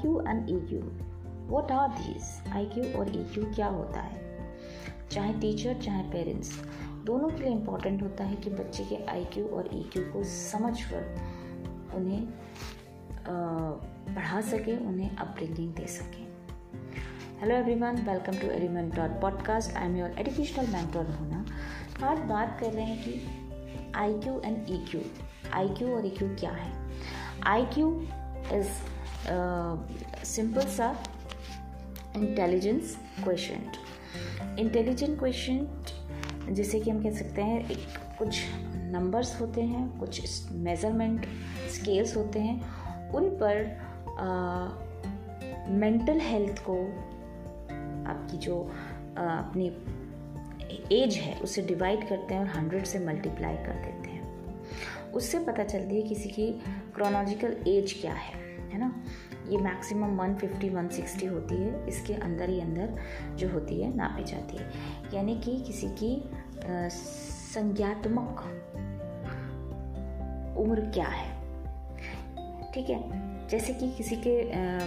[0.00, 0.80] Q and Q
[1.56, 1.90] what are
[2.52, 4.28] I Q और E Q होता है?
[5.10, 6.64] चाहे टीचर चाहे पेरेंट्स
[7.04, 11.20] दोनों के लिए इंपॉर्टेंट होता है कि बच्चे के क्यू और क्यू को समझ कर
[11.94, 12.28] उन्हें
[14.14, 16.28] पढ़ा सके, उन्हें अपब्रिंगिंग दे सके।
[17.40, 21.46] Hello everyone welcome to Eriman dot podcast I am your educational mentor होना
[22.06, 25.00] आज बात कर रहे हैं कि I Q and E Q
[25.52, 26.90] I Q और ई क्यू क्या है?
[27.42, 28.02] आई क्यू
[28.52, 28.97] इज़
[30.24, 31.04] सिंपल सा
[32.16, 37.86] इंटेलिजेंस क्वेश्चन इंटेलिजेंट क्वेश्चन जैसे कि हम कह सकते हैं एक
[38.18, 38.40] कुछ
[38.74, 41.26] नंबर्स होते हैं कुछ मेज़रमेंट
[41.74, 43.64] स्केल्स होते हैं उन पर
[45.68, 46.82] मेंटल हेल्थ को
[48.10, 48.72] आपकी जो
[49.18, 49.66] आ, अपनी
[50.92, 55.64] एज है उसे डिवाइड करते हैं और हंड्रेड से मल्टीप्लाई कर देते हैं। उससे पता
[55.64, 56.52] चलती है किसी की
[56.94, 58.47] क्रोनोलॉजिकल एज क्या है।
[59.50, 62.94] ये मैक्सिमम 150 160 होती है। इसके अंदर ही अंदर
[63.34, 64.70] जो होती है नापी जाती है।
[65.14, 66.30] यानी कि किसी की
[67.54, 68.40] संज्ञात्मक
[70.58, 71.38] उम्र क्या है?
[72.72, 73.28] ठीक है?
[73.48, 74.78] जैसे कि किसी के आ,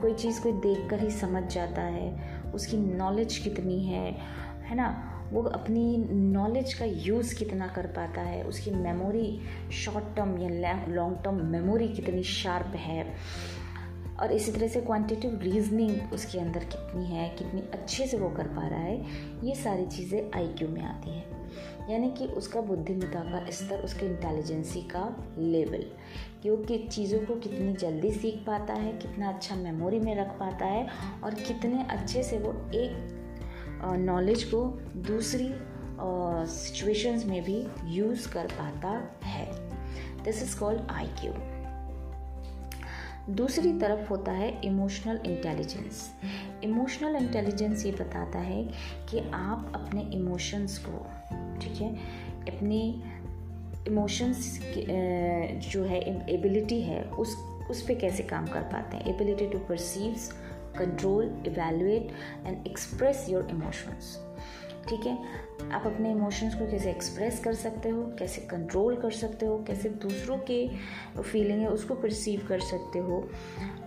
[0.00, 2.20] कोई चीज़ कोई देख कर ही समझ जाता है
[2.54, 4.18] उसकी नॉलेज कितनी है
[4.62, 5.16] है ना?
[5.32, 9.40] वो अपनी नॉलेज का यूज़ कितना कर पाता है, उसकी मेमोरी
[9.72, 13.04] शॉर्ट टर्म या लॉन्ग टर्म मेमोरी कितनी शार्प है,
[14.20, 18.46] और इसी तरह से क्वांटिटिव रीजनिंग उसके अंदर कितनी है, कितनी अच्छे से वो कर
[18.46, 19.04] पा रहा है,
[19.44, 21.38] ये सारी चीज़ें आईक्यू में आती हैं।
[21.90, 25.04] यानी कि उसका बुद्धिमत्ता का स्तर, उसके इंटेलिजेंसी का
[25.38, 25.84] लेवल
[26.42, 30.38] कि वो किस चीज़ों को कितनी जल्दी सीख पाता है, कितना अच्छा मेमोरी में रख
[30.38, 30.86] पाता है,
[31.24, 33.19] और कितने अच्छे से वो एक
[33.84, 34.64] नॉलेज को
[35.06, 35.52] दूसरी
[36.46, 38.88] सिचुएशंस में भी यूज़ कर पाता
[39.24, 39.46] है।
[40.24, 41.32] This is called I Q
[43.34, 46.10] दूसरी तरफ़ होता है इमोशनल इंटेलिजेंस
[46.64, 48.62] इमोशनल इंटेलिजेंस ये बताता है
[49.10, 51.06] कि आप अपने इमोशंस को,
[51.60, 51.94] ठीक है,
[52.48, 53.02] अपनी
[53.88, 54.60] इमोशंस
[55.70, 56.00] जो है
[56.34, 57.36] एबिलिटी है, उस
[57.70, 59.14] उस पर कैसे काम कर पाते हैं?
[59.14, 60.32] Ability to perceives
[60.78, 62.12] control evaluate
[62.46, 64.26] and express your emotions
[64.88, 65.18] ठीक है?
[65.72, 69.88] आप अपने इमोशंस को कैसे एक्सप्रेस कर सकते हो, कैसे कंट्रोल कर सकते हो, कैसे
[69.88, 70.68] दूसरों के
[71.22, 73.28] फीलिंग है उसको परसीव कर सकते हो,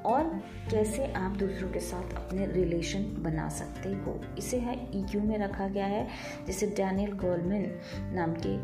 [0.05, 0.23] और
[0.71, 5.37] कैसे आप दूसरों के साथ अपने रिलेशन बना सकते हो। इसे है ई e में
[5.37, 6.07] रखा गया है,
[6.47, 7.79] जैसे डैनियल गोलमिन
[8.13, 8.55] नाम के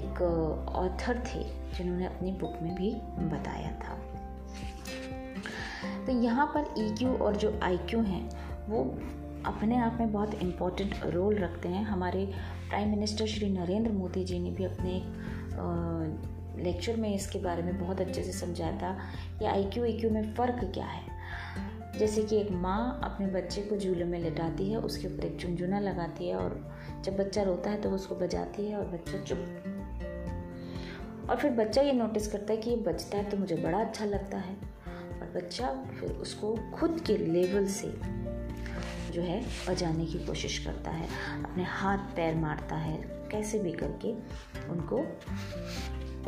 [0.00, 0.22] एक
[0.68, 1.44] ऑथर थे,
[1.76, 4.01] जिन्होंने अपनी बुक में भी बताया था।
[6.06, 8.28] तो यहाँ पर ई e और जो IQ हैं,
[8.68, 8.84] वो
[9.46, 12.24] अपने आप में बहुत इम्पोर्टेंट रोल रखते हैं। हमारे
[12.68, 17.78] प्राइम मिनिस्टर श्री नरेंद्र मोदी जी ने भी अपने एक लेक्चर में इसके बारे में
[17.78, 18.92] बहुत अच्छे से समझाया था
[19.38, 21.02] कि आई क्यू ई क्यू में फ़र्क क्या है।
[21.98, 25.80] जैसे कि एक माँ अपने बच्चे को झूले में लेटाती है, उसके ऊपर एक चुनचुना
[25.80, 26.72] लगाती है और
[27.04, 29.38] जब बच्चा रोता है तो उसको बजाती है और बच्चा चुप।
[31.30, 34.04] और फिर बच्चा ये नोटिस करता है कि ये बजता है तो मुझे बड़ा अच्छा
[34.04, 34.71] लगता है।
[35.34, 37.88] बच्चा फिर उसको खुद के लेवल से
[39.12, 41.08] जो है बजाने की कोशिश करता है,
[41.44, 42.96] अपने हाथ पैर मारता है,
[43.30, 44.12] कैसे भी करके
[44.68, 45.04] उनको,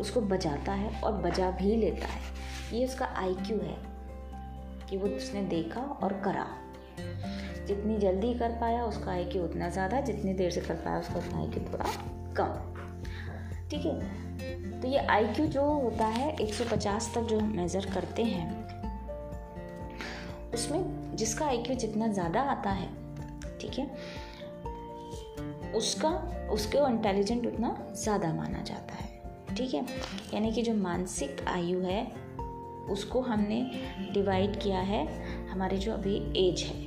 [0.01, 2.21] उसको बजाता है और बजा भी लेता है।
[2.73, 3.77] ये उसका आईक्यू है
[4.89, 6.47] कि वो उसने देखा और करा।
[7.65, 11.39] जितनी जल्दी कर पाया उसका आईक्यू उतना ज़्यादा, जितनी देर से कर पाया उसका उतना
[11.39, 11.85] आईक्यू थोड़ा
[12.37, 12.71] कम।
[13.69, 14.25] ठीक है?
[14.81, 18.64] तो ये आईक्यू जो होता है 150 तक जो मेज़र करते हैं
[20.65, 22.87] उसमें जिसका आई जितना ज़्यादा आता है,
[23.61, 23.85] ठीक है,
[25.75, 26.09] उसका,
[26.51, 29.85] उसके इंटेलिजेंट उतना ज़्यादा माना जाता है, ठीक है।
[30.33, 32.05] यानी कि जो मानसिक आयु है,
[32.89, 33.61] उसको हमने
[34.13, 35.05] डिवाइड किया है,
[35.47, 36.83] हमारी जो अभी एज है,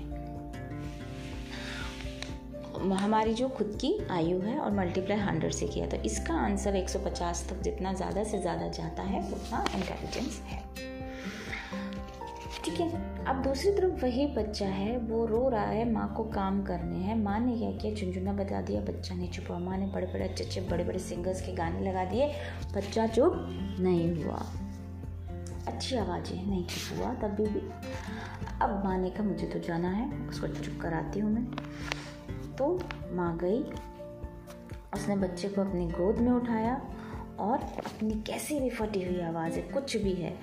[2.98, 7.48] हमारी जो खुद की आयु है और मल्टीप्लाई हंड्रेड से किया तो इसका आंसर 150
[7.48, 10.62] तक जितना ज़्यादा से ज़्यादा जाता है, उतना इंटेलिजेंस है।
[12.64, 16.62] ठीक है अब दूसरी तरफ़ वही बच्चा है वो रो रहा है माँ को काम
[16.62, 17.94] करने हैं। माँ ने क्या किया?
[17.94, 20.98] झुंझुना बता दिया बच्चा नहीं चुप हुआ माँ ने बड़े बड़े अच्छे अच्छे बड़े बड़े
[20.98, 22.32] सिंगर्स के गाने लगा दिए।
[22.76, 23.32] बच्चा चुप
[23.80, 24.42] नहीं हुआ।
[25.66, 27.60] अच्छी आवाज़ें नहीं चुप हुआ तब भी, भी।
[28.62, 31.44] अब माँ ने कहा मुझे तो जाना है उसको चुप कराती हूँ मैं।
[32.56, 32.78] तो
[33.12, 33.62] माँ गई
[34.94, 36.80] उसने बच्चे को अपनी गोद में उठाया।
[37.38, 40.38] और अपनी कैसी भी फटी हुई आवाज़ है, कुछ भी है।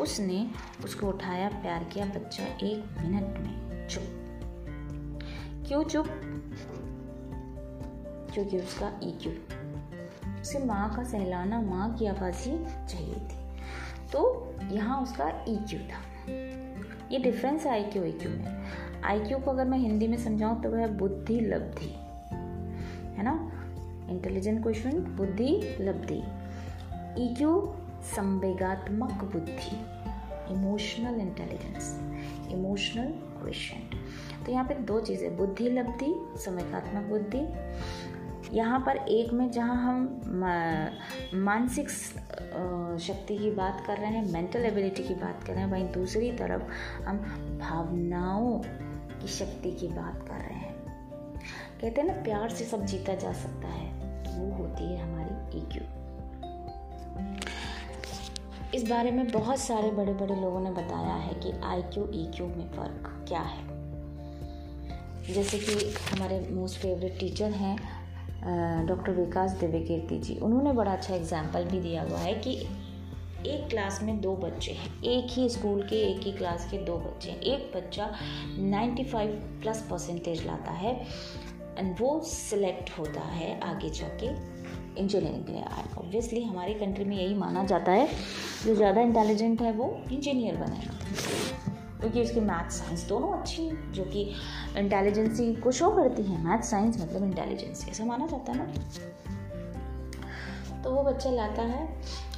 [0.00, 0.50] उसने
[0.84, 4.02] उसको उठाया, प्यार किया बच्चा एक मिनट में। चुप।
[5.66, 6.06] क्यों चुप?
[8.34, 9.32] क्योंकि उसका ईक्यू
[10.40, 13.44] उसे माँ का सहलाना, माँ की आवाज़ ही चाहिए थी।
[14.12, 16.14] तो यहाँ उसका ईक्यू था।
[17.12, 18.62] ये डिफरेंस है आई क्यू क्यू में?
[19.04, 21.94] आई क्यू को अगर मैं हिंदी में समझाऊं तो वह बुद्धि लब्धि
[23.16, 23.63] है ना?
[24.10, 26.22] इंटेलिजेंट क्वेश्चन बुद्धि, लब्धि।
[27.18, 27.50] ई क्यू
[28.06, 29.76] संवेगात्मक बुद्धि।
[30.52, 31.98] इमोशनल इंटेलिजेंस
[32.52, 37.46] इमोशनल क्वेश्चन तो यहाँ पे दो चीज़ें, बुद्धि, लब्धि, संवेगात्मक बुद्धि।
[38.52, 39.98] यहाँ पर एक में जहाँ हम
[41.44, 41.88] मानसिक
[43.00, 46.30] शक्ति की बात कर रहे हैं मेंटल एबिलिटी की बात कर रहे हैं, वहीं दूसरी
[46.32, 46.62] तरफ़
[47.04, 47.18] हम
[47.60, 48.58] भावनाओं
[49.20, 50.73] की शक्ति की बात कर रहे हैं।
[51.80, 53.92] कहते हैं ना, प्यार से सब जीता जा सकता है।
[54.28, 55.82] वो होती है हमारी ईक्यू
[58.74, 62.24] इस बारे में बहुत सारे बड़े बड़े लोगों ने बताया है कि आई क्यू ई
[62.36, 63.62] क्यू में फ़र्क क्या है।
[65.26, 65.74] जैसे कि
[66.06, 67.76] हमारे मोस्ट फेवरेट टीचर हैं
[68.86, 72.56] डॉक्टर विकास देवेकीर्ति जी। उन्होंने बड़ा अच्छा एग्ज़ाम्पल भी दिया हुआ है कि
[73.46, 76.96] एक क्लास में दो बच्चे हैं। एक ही स्कूल के, एक ही क्लास के दो
[76.96, 78.10] बच्चे हैं। एक बच्चा
[78.58, 80.94] 95 प्लस परसेंटेज लाता है
[81.78, 84.26] एंड वो सिलेक्ट होता है आगे जाके
[85.00, 85.62] इंजीनियरिंग के लिए।
[85.98, 88.08] ऑब्वियसली हमारी कंट्री में यही माना जाता है,
[88.66, 90.98] जो ज़्यादा इंटेलिजेंट है वो इंजीनियर बनेगा।
[92.00, 94.22] क्योंकि उसकी मैथ साइंस दोनों अच्छी हैं, जो कि
[94.78, 98.66] इंटेलिजेंसी को शो करती है। मैथ साइंस मतलब इंटेलिजेंसी ऐसा माना जाता है ना।
[100.82, 101.86] तो वो बच्चा लाता है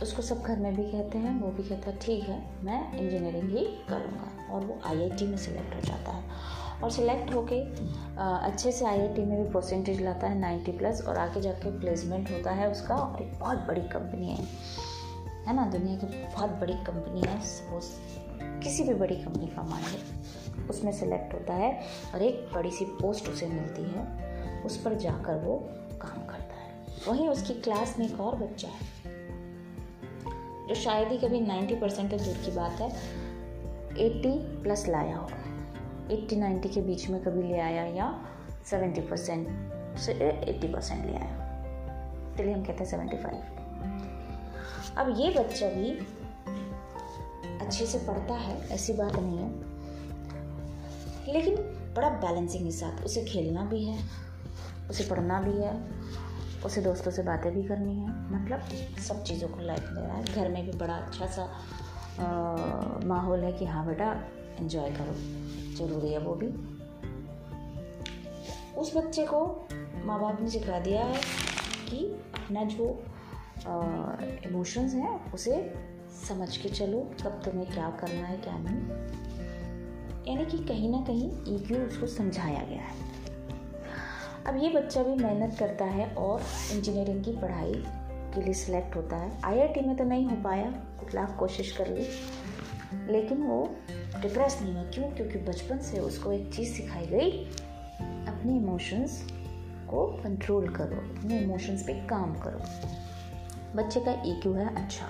[0.03, 3.51] उसको सब घर में भी कहते हैं, वो भी कहता है, ठीक है, मैं इंजीनियरिंग
[3.51, 6.25] ही करूँगा। और वो आईआईटी में सिलेक्ट हो जाता है।
[6.83, 7.61] और सिलेक्ट होके
[8.47, 12.51] अच्छे से आईआईटी में भी परसेंटेज लाता है नाइन्टी प्लस और आगे जाके प्लेसमेंट होता
[12.51, 14.45] है उसका। और एक बहुत बड़ी कंपनी है।
[15.47, 15.67] है ना?
[15.67, 17.87] दुनिया की बहुत बड़ी कंपनी है। सपोज़
[18.63, 20.17] किसी भी बड़ी कंपनी का मान ले
[20.69, 21.83] उसमें सेलेक्ट होता है
[22.15, 24.27] और एक बड़ी सी पोस्ट उसे मिलती है।
[24.63, 25.57] उस पर जाकर वो
[26.01, 29.06] काम करता है। वहीं उसकी क्लास में एक और बच्चा है।
[30.69, 32.91] जो शायद ही कभी 90 परसेंट दूर की बात है
[33.93, 35.29] 80 प्लस लाया हो।
[36.11, 38.27] 80 90 के बीच में कभी ले आया या
[38.67, 39.49] 70 परसेंट
[39.99, 41.47] से 80 परसेंट ले आया।
[42.39, 43.57] चलिए हम कहते हैं 75
[44.97, 45.91] अब ये बच्चा भी
[47.67, 49.49] अच्छे से पढ़ता है, ऐसी बात नहीं है।
[51.33, 51.55] लेकिन
[51.97, 54.05] बड़ा बैलेंसिंग के साथ उसे खेलना भी है,
[54.91, 55.73] उसे पढ़ना भी है।
[56.65, 58.61] उसे दोस्तों से बातें भी करनी है। मतलब
[58.99, 61.45] सब चीज़ों को लाइफ दे रहा है घर में भी बड़ा अच्छा सा
[63.05, 64.13] माहौल है कि हाँ बेटा
[64.61, 65.15] इन्जॉय करो।
[65.77, 66.47] ज़रूरी है वो भी।
[68.75, 69.69] उस बच्चे को
[70.05, 71.21] माँ बाप ने सिखा दिया है
[71.89, 72.05] कि
[72.35, 72.89] अपना जो
[74.47, 75.75] इमोशंस हैं, उसे
[76.29, 78.83] समझ के चलो, कब तुम्हें क्या करना है, क्या नहीं।
[80.29, 82.95] यानी कि कहीं ना कहीं ईक्यू उसको समझाया गया है।
[84.47, 87.75] अब ये बच्चा भी मेहनत करता है और इंजीनियरिंग की पढ़ाई
[88.35, 90.75] के लिए सिलेक्ट होता है। आईआईटी में तो नहीं हो पाया
[91.15, 92.07] लाख कोशिश कर ली।
[93.13, 93.71] लेकिन वो
[94.23, 95.11] डिप्रेस नहीं हुआ। क्यों?
[95.11, 97.31] क्योंकि बचपन से उसको एक चीज़ सिखाई गई,
[98.29, 99.29] अपने इमोशंस
[99.91, 102.61] को कंट्रोल करो, अपने इमोशंस पे काम करो।
[103.77, 105.07] बच्चे का ईक्यू है अच्छा।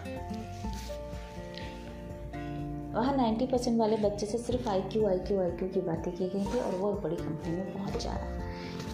[3.00, 6.16] वहाँ 90 परसेंट वाले बच्चे से सिर्फ़ I Q I Q I Q की बातें
[6.16, 8.35] की गई थी और वो बड़ी कंपनी में पहुँच जा रहा।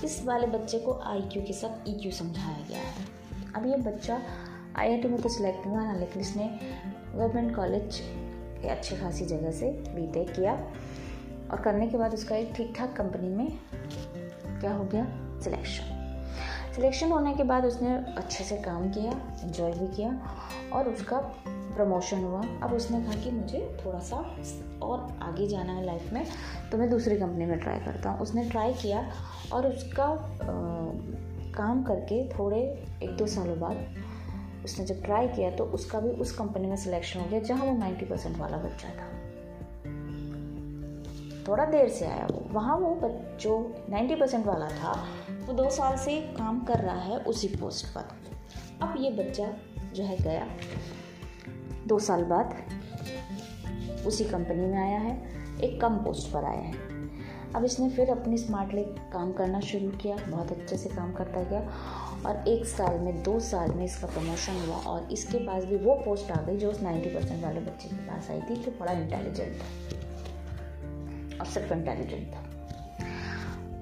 [0.05, 3.05] इस वाले बच्चे को आई क्यू के साथ ई क्यू समझाया गया है।
[3.57, 4.21] अब ये बच्चा
[4.77, 6.49] आई आई टी में तो सिलेक्ट हुआ ना, लेकिन इसने
[7.15, 8.01] गवर्नमेंट कॉलेज
[8.63, 10.53] के अच्छी खासी जगह से बी किया।
[11.51, 13.59] और करने के बाद उसका एक ठीक ठाक कंपनी में
[14.61, 15.05] क्या हो गया?
[15.41, 16.02] सिलेक्शन
[16.75, 19.13] सिलेक्शन होने के बाद उसने अच्छे से काम किया
[19.45, 20.11] इन्जॉय भी किया
[20.73, 21.19] और उसका
[21.77, 24.17] प्रमोशन हुआ। अब उसने कहा कि मुझे थोड़ा सा
[24.83, 26.25] और आगे जाना है लाइफ में
[26.73, 29.07] तो मैं दूसरी कंपनी में ट्राई करता हूँ। उसने ट्राई किया
[29.53, 32.59] और उसका आ, काम करके थोड़े
[33.03, 37.21] एक दो सालों बाद उसने जब ट्राई किया तो उसका भी उस कंपनी में सिलेक्शन
[37.21, 39.11] हो गया जहाँ वो नाइन्टी परसेंट वाला बच्चा था।
[41.49, 43.11] थोड़ा देर से आया वो। वहाँ वो
[43.41, 43.55] जो
[43.91, 44.93] नाइन्टी परसेंट वाला था
[45.43, 48.09] वो दो साल से काम कर रहा है उसी पोस्ट पर।
[48.83, 49.47] अब ये बच्चा
[49.95, 50.47] जो है गया,
[51.87, 52.55] दो साल बाद
[54.07, 55.15] उसी कंपनी में आया है,
[55.61, 56.91] एक कम पोस्ट पर आया है।
[57.55, 58.83] अब इसने फिर अपनी स्मार्टली
[59.13, 61.61] काम करना शुरू किया, बहुत अच्छे से काम करता गया
[62.27, 65.95] और एक साल में, दो साल में इसका प्रमोशन हुआ और इसके पास भी वो
[65.95, 68.93] पोस्ट आ गई जो उस नाइन्टी परसेंट वाले बच्चे के पास आई थी जो बड़ा
[68.93, 69.67] इंटेलिजेंट था
[71.39, 72.45] और सिर्फ़ इंटेलिजेंट था।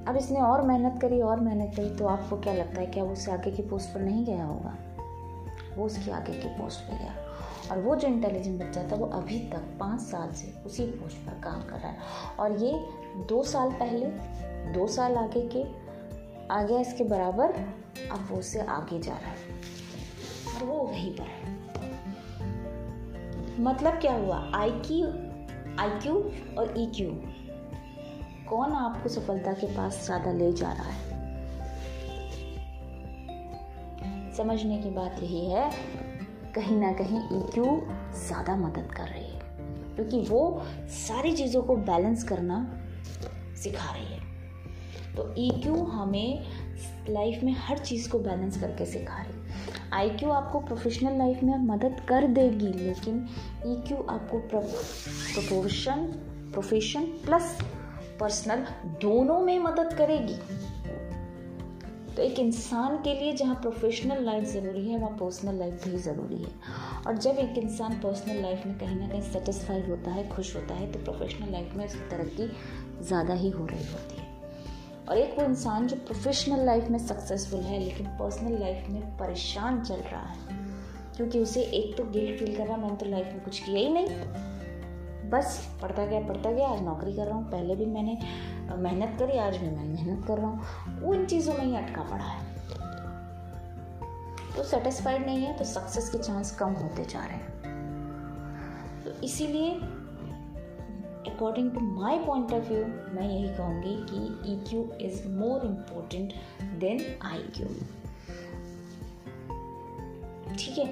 [0.08, 3.12] अब इसने और मेहनत करी, और मेहनत करी तो आपको क्या लगता है क्या वो
[3.12, 4.76] उससे आगे की पोस्ट पर नहीं गया होगा?
[5.76, 7.14] वो उसकी आगे की पोस्ट पर गया।
[7.70, 11.32] और वो जो इंटेलिजेंट बच्चा था, वो अभी तक पाँच साल से उसी पोस्ट पर
[11.32, 11.98] काम कर रहा है।
[12.40, 12.72] और ये
[13.28, 14.06] दो साल पहले,
[14.72, 15.64] दो साल आगे के
[16.54, 17.52] आ गया इसके बराबर,
[18.10, 19.60] अब वो उससे आगे जा रहा है।
[20.56, 21.60] और वो वहीं पर है।
[23.60, 24.50] मतलब क्या हुआ?
[24.54, 25.02] आई की
[25.76, 26.14] आईक्यू
[26.58, 27.10] और ईक्यू
[28.50, 31.08] कौन आपको सफलता के पास ज़्यादा ले जा रहा है?
[34.36, 35.70] समझने की बात यही है,
[36.54, 37.64] कहीं ना कहीं ईक्यू
[38.26, 39.40] ज़्यादा मदद कर रही है,
[39.94, 40.62] क्योंकि वो
[40.98, 42.58] सारी चीज़ों को बैलेंस करना
[43.56, 44.18] सिखा रही है।
[45.16, 46.44] तो ईक्यू हमें
[47.10, 51.56] लाइफ में हर चीज़ को बैलेंस करके सिखा रही है। आईक्यू आपको प्रोफेशनल लाइफ में
[51.66, 53.26] मदद कर देगी, लेकिन
[53.66, 56.06] ईक्यू आपको प्रोफेशन
[56.52, 57.58] प्रोफेशन प्लस
[58.20, 58.66] पर्सनल
[59.02, 60.38] दोनों में मदद करेगी।
[62.10, 66.36] तो एक इंसान के लिए जहाँ प्रोफेशनल लाइफ ज़रूरी है, वहाँ पर्सनल लाइफ भी ज़रूरी
[66.36, 66.50] है।
[67.06, 70.74] और जब एक इंसान पर्सनल लाइफ में कहीं ना कहीं सेटिस्फाइड होता है, खुश होता
[70.74, 72.50] है तो प्रोफेशनल लाइफ में उसकी तरक्की
[73.02, 74.28] ज़्यादा ही हो रही होती है।
[75.08, 79.82] और एक वो इंसान जो प्रोफेशनल लाइफ में सक्सेसफुल है, लेकिन पर्सनल लाइफ में परेशान
[79.82, 80.58] चल रहा है,
[81.16, 83.92] क्योंकि उसे एक तो गिल्ट फील कर रहा मैंने तो लाइफ में कुछ किया ही
[83.92, 84.49] नहीं।
[85.30, 88.18] बस पढ़ता गया पढ़ता गया, आज नौकरी कर रहा हूँ। पहले भी मैंने
[88.76, 92.24] मेहनत करी, आज भी मैं मेहनत कर रहा हूँ। इन चीज़ों में ही अटका पड़ा
[92.24, 92.48] है।
[94.56, 97.48] तो सेटिस्फाइड नहीं है तो सक्सेस के चांस कम होते जा रहे हैं।
[99.04, 99.70] तो इसीलिए
[101.26, 102.84] according to my point of view
[103.14, 106.32] मैं यही कहूँगी कि E Q is more important
[106.80, 107.66] than I Q
[110.56, 110.86] ठीक है?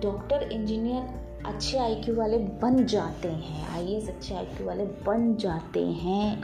[0.00, 6.42] डॉक्टर इंजीनियर अच्छे आईक्यू वाले बन जाते हैं। आईएएस अच्छे आईक्यू वाले बन जाते हैं।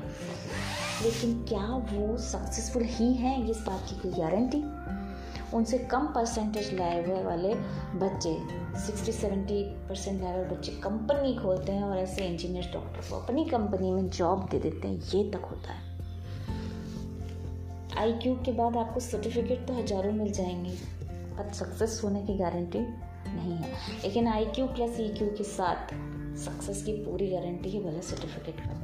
[1.02, 3.48] लेकिन क्या वो सक्सेसफुल ही हैं?
[3.48, 4.64] इस बात की कोई गारंटी
[5.56, 7.54] उनसे कम परसेंटेज लाए हुए वाले
[7.98, 8.34] बच्चे
[8.80, 13.44] 60 70 परसेंट लाए हुए बच्चे कंपनी खोलते हैं और ऐसे इंजीनियर डॉक्टर को अपनी
[13.44, 15.98] कंपनी में जॉब दे देते हैं। ये तक होता है।
[17.98, 20.76] आई क्यू के बाद आपको सर्टिफिकेट तो हज़ारों मिल जाएँगे
[21.36, 23.70] पर सक्सेस होने की गारंटी नहीं है।
[24.02, 25.94] लेकिन I Q plus E Q के साथ
[26.38, 28.80] सक्सेस की पूरी गारंटी है, भले सर्टिफिकेट हो।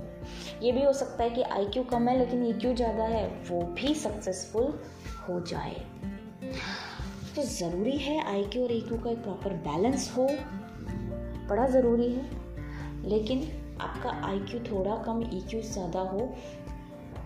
[0.63, 3.27] ये भी हो सकता है कि आई क्यू कम है, लेकिन ई क्यू ज़्यादा है,
[3.51, 4.79] वो भी सक्सेसफुल
[5.29, 5.77] हो जाए।
[7.37, 10.27] तो ज़रूरी है आई क्यू और ई क्यू का एक प्रॉपर बैलेंस हो।
[11.49, 13.43] बड़ा ज़रूरी है। लेकिन
[13.81, 16.21] आपका आई क्यू थोड़ा कम ई क्यू ज़्यादा हो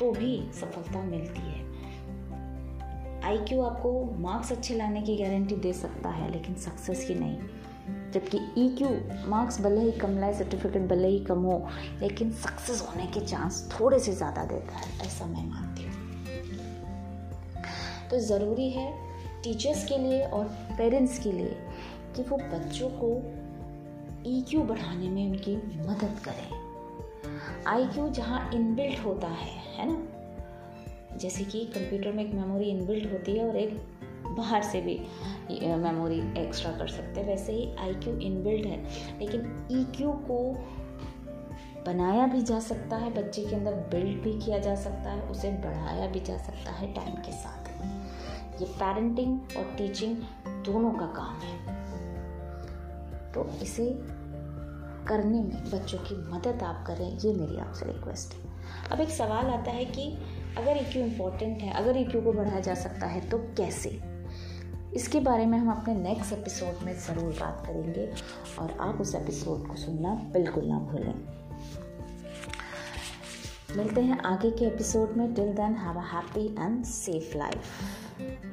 [0.00, 1.61] तो भी सफलता मिलती है।
[3.24, 7.36] आई क्यू आपको मार्क्स अच्छे लाने की गारंटी दे सकता है, लेकिन सक्सेस की नहीं।
[8.12, 8.88] जबकि ई क्यू
[9.30, 11.68] मार्क्स भले ही कम लाए सर्टिफिकेट भले ही कम हो,
[12.00, 15.92] लेकिन सक्सेस होने के चांस थोड़े से ज़्यादा देता है, ऐसा मैं मानती हूँ।
[18.10, 18.90] तो ज़रूरी है
[19.42, 20.44] टीचर्स के लिए और
[20.78, 21.56] पेरेंट्स के लिए
[22.16, 23.16] कि वो बच्चों को
[24.26, 25.56] ई क्यू बढ़ाने में उनकी
[25.88, 26.48] मदद करें।
[27.66, 29.96] आई क्यू जहाँ इनबिल्ट होता है है ना?
[31.16, 33.80] जैसे कि कंप्यूटर में एक मेमोरी इनबिल्ट होती है और एक
[34.36, 34.98] बाहर से भी
[35.78, 38.82] मेमोरी एक्स्ट्रा कर सकते हैं। वैसे ही आई क्यू इनबिल्ट है,
[39.20, 40.38] लेकिन ई e क्यू को
[41.86, 45.50] बनाया भी जा सकता है, बच्चे के अंदर बिल्ड भी किया जा सकता है, उसे
[45.50, 47.70] बढ़ाया भी जा सकता है टाइम के साथ।
[48.60, 50.16] ये पेरेंटिंग और टीचिंग
[50.64, 51.80] दोनों का काम है।
[53.32, 53.86] तो इसे
[55.08, 58.50] करने में बच्चों की मदद आप करें, ये मेरी आपसे रिक्वेस्ट है।
[58.90, 60.04] अब एक सवाल आता है कि
[60.58, 64.00] अगर ई क्यू इम्पोर्टेंट है, अगर ई क्यू को बढ़ाया जा सकता है तो कैसे?
[64.94, 68.12] इसके बारे में हम अपने नेक्स्ट एपिसोड में ज़रूर बात करेंगे
[68.58, 71.14] और आप उस एपिसोड को सुनना बिल्कुल ना भूलें।
[73.76, 78.51] मिलते हैं आगे के एपिसोड में। Till then have a happy and safe life